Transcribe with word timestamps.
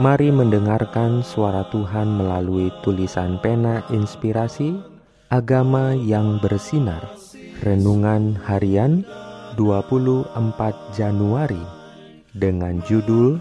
Mari 0.00 0.32
mendengarkan 0.32 1.20
suara 1.20 1.68
Tuhan 1.68 2.16
melalui 2.16 2.72
tulisan 2.80 3.36
pena 3.44 3.84
inspirasi 3.92 4.72
Agama 5.28 5.92
yang 5.92 6.40
bersinar. 6.40 7.12
Renungan 7.60 8.40
harian 8.40 9.04
24 9.60 10.32
Januari 10.96 11.60
Dengan 12.32 12.80
judul 12.88 13.36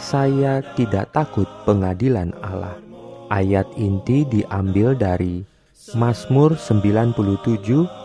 Saya 0.00 0.64
tidak 0.72 1.12
takut 1.12 1.44
pengadilan 1.68 2.32
Allah. 2.40 2.80
Ayat 3.28 3.68
inti 3.76 4.24
diambil 4.24 4.96
dari 4.96 5.44
Mazmur 5.92 6.56
97 6.56 7.12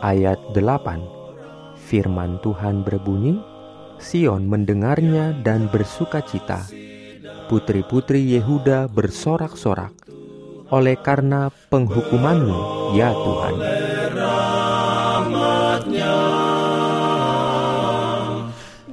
ayat 0.03 0.39
8 0.51 1.79
Firman 1.79 2.43
Tuhan 2.43 2.83
berbunyi 2.83 3.39
Sion 4.03 4.43
mendengarnya 4.51 5.31
dan 5.47 5.71
bersuka 5.71 6.19
cita 6.19 6.67
putri-putri 7.45 8.25
Yehuda 8.35 8.89
bersorak-sorak 8.89 9.93
oleh 10.73 10.97
karena 10.97 11.53
penghukumanmu, 11.69 12.97
ya 12.97 13.13
Tuhan. 13.13 13.53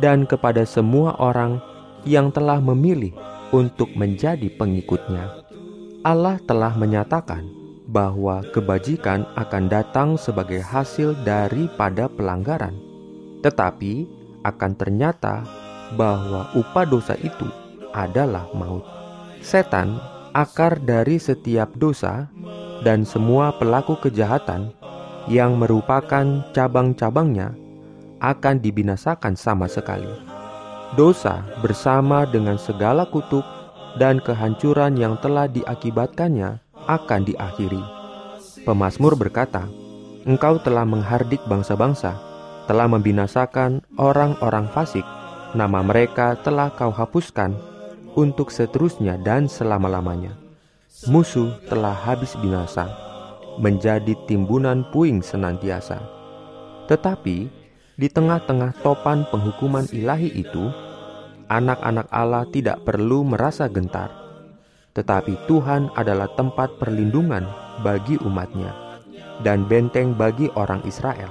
dan 0.00 0.26
kepada 0.26 0.66
semua 0.66 1.14
orang 1.20 1.62
yang 2.02 2.32
telah 2.32 2.58
memilih 2.58 3.14
untuk 3.54 3.92
menjadi 3.94 4.48
pengikutnya. 4.56 5.44
Allah 6.02 6.40
telah 6.48 6.72
menyatakan 6.74 7.44
bahwa 7.88 8.44
kebajikan 8.52 9.24
akan 9.36 9.64
datang 9.68 10.08
sebagai 10.20 10.60
hasil 10.60 11.16
daripada 11.24 12.06
pelanggaran, 12.08 12.76
tetapi 13.40 14.04
akan 14.44 14.72
ternyata 14.76 15.42
bahwa 15.96 16.52
upah 16.52 16.84
dosa 16.84 17.16
itu 17.24 17.48
adalah 17.96 18.44
maut. 18.52 18.84
Setan, 19.40 19.96
akar 20.36 20.76
dari 20.78 21.16
setiap 21.16 21.72
dosa, 21.74 22.28
dan 22.82 23.02
semua 23.02 23.54
pelaku 23.56 23.98
kejahatan 23.98 24.70
yang 25.28 25.58
merupakan 25.60 26.24
cabang-cabangnya 26.54 27.52
akan 28.18 28.58
dibinasakan 28.58 29.34
sama 29.38 29.68
sekali. 29.70 30.08
Dosa 30.96 31.44
bersama 31.60 32.24
dengan 32.24 32.56
segala 32.56 33.04
kutuk 33.04 33.44
dan 34.00 34.18
kehancuran 34.24 34.96
yang 34.96 35.20
telah 35.20 35.46
diakibatkannya 35.46 36.58
akan 36.88 37.20
diakhiri. 37.28 37.82
Pemasmur 38.64 39.14
berkata, 39.14 39.68
Engkau 40.24 40.60
telah 40.60 40.84
menghardik 40.84 41.40
bangsa-bangsa, 41.48 42.16
telah 42.68 42.88
membinasakan 42.88 43.84
orang-orang 43.96 44.68
fasik, 44.72 45.04
nama 45.52 45.80
mereka 45.80 46.36
telah 46.40 46.72
kau 46.72 46.92
hapuskan 46.92 47.56
untuk 48.16 48.52
seterusnya 48.52 49.16
dan 49.20 49.48
selama-lamanya 49.48 50.47
musuh 51.06 51.54
telah 51.70 51.94
habis 51.94 52.34
binasa, 52.42 52.90
menjadi 53.62 54.18
timbunan 54.26 54.82
puing 54.90 55.22
senantiasa. 55.22 56.02
Tetapi 56.90 57.46
di 57.94 58.08
tengah-tengah 58.10 58.82
topan 58.82 59.22
penghukuman 59.30 59.86
ilahi 59.94 60.34
itu, 60.34 60.74
anak-anak 61.46 62.10
Allah 62.10 62.42
tidak 62.50 62.82
perlu 62.82 63.22
merasa 63.22 63.70
gentar, 63.70 64.10
tetapi 64.98 65.38
Tuhan 65.46 65.94
adalah 65.94 66.26
tempat 66.34 66.74
perlindungan 66.82 67.46
bagi 67.86 68.18
umatnya 68.26 68.74
dan 69.46 69.70
benteng 69.70 70.18
bagi 70.18 70.50
orang 70.58 70.82
Israel. 70.82 71.30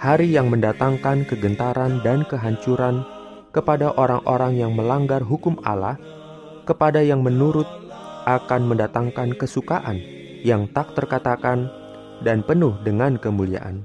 Hari 0.00 0.32
yang 0.32 0.48
mendatangkan 0.48 1.28
kegentaran 1.28 2.00
dan 2.00 2.24
kehancuran 2.24 3.04
kepada 3.52 3.92
orang-orang 4.00 4.56
yang 4.56 4.72
melanggar 4.72 5.20
hukum 5.20 5.60
Allah, 5.68 6.00
kepada 6.64 7.04
yang 7.04 7.20
menurut 7.20 7.68
akan 8.24 8.74
mendatangkan 8.74 9.36
kesukaan 9.36 10.00
yang 10.40 10.68
tak 10.72 10.96
terkatakan 10.96 11.68
dan 12.24 12.44
penuh 12.44 12.76
dengan 12.84 13.16
kemuliaan. 13.16 13.84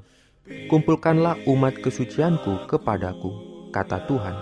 Kumpulkanlah 0.70 1.42
umat 1.50 1.82
kesucianku 1.82 2.70
kepadaku, 2.70 3.34
kata 3.74 4.06
Tuhan, 4.06 4.36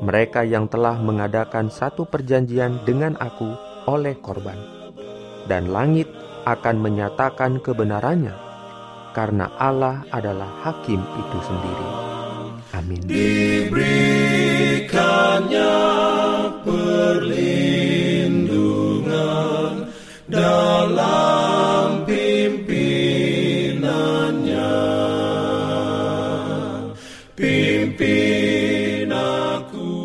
mereka 0.00 0.46
yang 0.46 0.70
telah 0.70 0.94
mengadakan 0.96 1.68
satu 1.68 2.06
perjanjian 2.06 2.86
dengan 2.86 3.18
aku 3.18 3.50
oleh 3.90 4.14
korban. 4.22 4.56
Dan 5.50 5.74
langit 5.74 6.06
akan 6.46 6.78
menyatakan 6.78 7.58
kebenarannya, 7.58 8.32
karena 9.10 9.50
Allah 9.58 10.06
adalah 10.14 10.48
hakim 10.62 11.02
itu 11.02 11.38
sendiri. 11.42 11.88
Amin. 12.70 13.02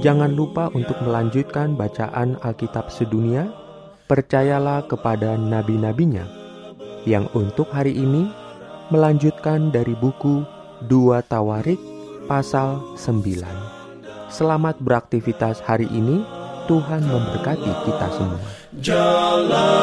Jangan 0.05 0.37
lupa 0.37 0.69
untuk 0.69 1.01
melanjutkan 1.01 1.73
bacaan 1.73 2.37
Alkitab 2.45 2.93
sedunia. 2.93 3.49
Percayalah 4.05 4.85
kepada 4.85 5.33
nabi-nabinya 5.33 6.29
yang 7.09 7.25
untuk 7.33 7.73
hari 7.73 7.97
ini 7.97 8.29
melanjutkan 8.93 9.73
dari 9.73 9.97
buku 9.97 10.45
2 10.85 11.25
Tawarik 11.25 11.81
pasal 12.29 12.85
9. 13.01 14.29
Selamat 14.29 14.77
beraktivitas 14.77 15.57
hari 15.65 15.89
ini. 15.89 16.21
Tuhan 16.69 17.01
memberkati 17.01 17.73
kita 17.89 18.07
semua. 18.13 18.45
Jalan 18.77 19.74